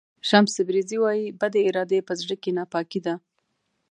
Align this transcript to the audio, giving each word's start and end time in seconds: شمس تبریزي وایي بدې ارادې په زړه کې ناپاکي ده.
شمس 0.29 0.51
تبریزي 0.57 0.97
وایي 1.01 1.25
بدې 1.39 1.61
ارادې 1.69 1.99
په 2.07 2.13
زړه 2.21 2.35
کې 2.41 2.51
ناپاکي 2.57 2.99
ده. 3.05 3.15